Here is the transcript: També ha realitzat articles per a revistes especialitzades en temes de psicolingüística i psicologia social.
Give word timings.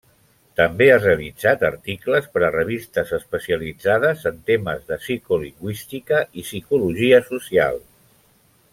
També 0.59 0.85
ha 0.93 1.01
realitzat 1.01 1.65
articles 1.69 2.29
per 2.37 2.41
a 2.47 2.49
revistes 2.55 3.13
especialitzades 3.19 4.25
en 4.33 4.41
temes 4.49 4.83
de 4.89 5.01
psicolingüística 5.05 6.27
i 6.33 6.49
psicologia 6.51 7.25
social. 7.33 7.83